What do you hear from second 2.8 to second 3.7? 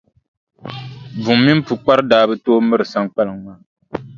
Saŋkpaliŋ maa.